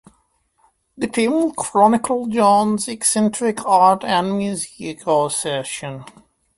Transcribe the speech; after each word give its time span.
The 0.97 1.05
film 1.09 1.53
chronicles 1.53 2.29
John's 2.29 2.87
eccentric 2.87 3.63
art 3.67 4.03
and 4.03 4.35
musical 4.35 5.25
obsessions. 5.27 6.05